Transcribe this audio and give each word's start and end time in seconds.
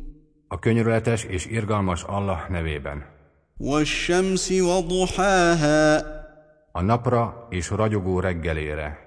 A 0.48 0.60
könyörületes 0.60 1.24
és 1.24 1.46
irgalmas 1.46 2.04
Allah 2.04 2.50
nevében. 2.50 3.06
A 6.72 6.82
napra 6.82 7.48
és 7.50 7.70
ragyogó 7.70 8.20
reggelére. 8.20 9.00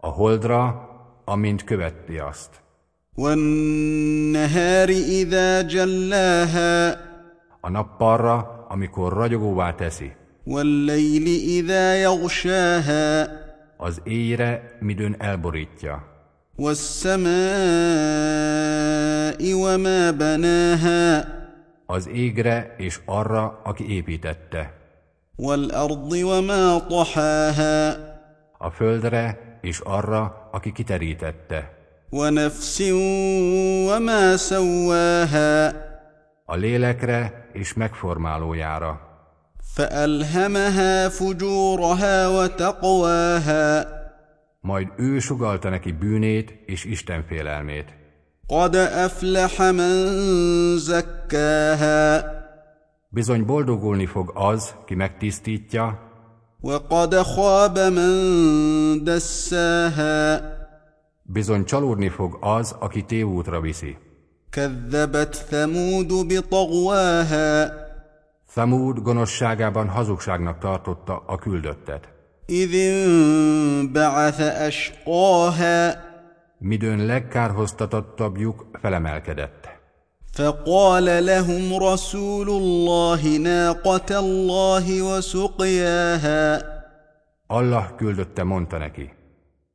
A 0.00 0.08
holdra, 0.08 0.88
amint 1.24 1.64
követi 1.64 2.18
azt. 2.18 2.62
والنهار 3.17 4.89
إذا 4.89 5.61
جلاها 5.61 6.97
A 7.61 7.69
nappalra, 7.69 8.65
amikor 8.69 9.13
ragyogóvá 9.13 9.75
teszi. 9.75 10.11
والليل 10.47 11.25
إذا 11.27 11.95
يغشاها 12.01 13.27
Az 13.77 14.01
éjre, 14.03 14.77
midőn 14.79 15.15
elborítja. 15.19 16.03
والسماء 18.13 19.53
وما 19.53 20.11
بناها 20.11 21.27
Az 21.85 22.07
égre 22.07 22.73
és 22.77 22.99
arra, 23.05 23.61
aki 23.63 23.85
építette. 23.89 24.73
والأرض 25.37 26.11
وما 26.11 26.77
طحاها 26.77 27.97
A 28.57 28.69
földre 28.69 29.57
és 29.61 29.79
arra, 29.79 30.49
aki 30.51 30.71
kiterítette. 30.71 31.71
ونفس 32.11 32.81
وما 33.87 34.37
سواها 34.37 35.73
A 36.45 36.55
lélekre 36.55 37.49
és 37.53 37.73
megformálójára. 37.73 38.99
فألهمها 39.75 41.09
فجورها 41.09 42.27
وتقواها 42.27 43.87
Majd 44.61 44.87
ő 44.97 45.19
sugalta 45.19 45.69
neki 45.69 45.91
bűnét 45.91 46.59
és 46.65 46.83
istenfélelmét. 46.83 47.93
قد 48.47 48.75
أفلح 48.75 49.61
من 49.61 50.07
زكاها 50.77 52.23
Bizony 53.09 53.45
boldogulni 53.45 54.05
fog 54.05 54.31
az, 54.33 54.75
ki 54.85 54.95
megtisztítja, 54.95 55.99
وقد 56.61 57.15
خاب 57.15 57.79
من 57.79 59.03
دساها 59.03 60.41
bizony 61.27 61.63
csalódni 61.63 62.09
fog 62.09 62.37
az, 62.41 62.75
aki 62.79 63.03
tévútra 63.03 63.61
viszi. 63.61 63.97
كذبت 64.51 65.35
ثمود 65.49 66.11
بطغواها 66.27 67.71
Thamúd 68.53 68.99
gonoszságában 69.01 69.87
hazugságnak 69.89 70.57
tartotta 70.59 71.23
a 71.27 71.37
küldöttet. 71.37 72.07
إذ 72.49 72.73
انبعث 72.73 74.39
أشقاها 74.39 76.03
Midőn 76.57 77.05
legkárhoztatottabbjuk 77.05 78.65
felemelkedett. 78.81 79.81
فقال 80.33 81.25
لهم 81.25 81.73
رسول 81.73 82.49
الله 82.49 83.37
ناقة 83.37 84.19
الله 84.19 85.01
وسقياها 85.01 86.61
Allah 87.47 87.85
küldötte, 87.95 88.43
mondta 88.43 88.77
neki, 88.77 89.13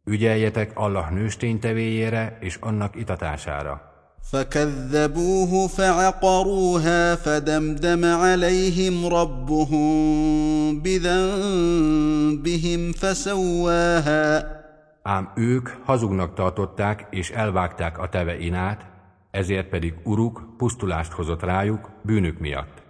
ügyeljetek 0.04 0.70
Allah 0.74 1.10
nősténytevéjére 1.10 2.38
és 2.40 2.56
annak 2.60 2.96
itatására. 2.96 3.88
فكذبوه 4.32 5.68
فعقروها 5.68 7.14
فدمدم 7.14 8.04
عليهم 8.04 9.06
ربهم 9.06 10.82
بذنبهم 10.82 12.92
فسواها 12.92 14.56
Ám 15.02 15.32
ők 15.36 15.68
hazugnak 15.84 16.34
tartották 16.34 17.06
és 17.10 17.30
elvágták 17.30 17.98
a 17.98 18.08
teve 18.08 18.38
inát, 18.38 18.86
ezért 19.30 19.68
pedig 19.68 19.94
uruk 20.04 20.42
pusztulást 20.56 21.12
hozott 21.12 21.42
rájuk 21.42 21.90
bűnük 22.02 22.38
miatt. 22.38 22.82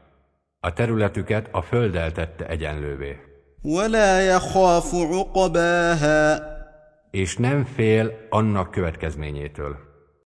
A 0.60 0.72
területüket 0.72 1.48
a 1.52 1.62
földdel 1.62 2.12
tette 2.12 2.46
egyenlővé. 2.46 3.16
ولا 3.62 4.20
يخاف 4.20 4.94
عقباها 4.94 6.51
és 7.13 7.37
nem 7.37 7.63
fél 7.63 8.27
annak 8.29 8.71
következményétől. 8.71 9.92